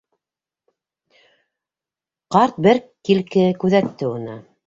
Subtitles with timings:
[2.35, 4.41] Ҡарт бер килке күҙәтте уны.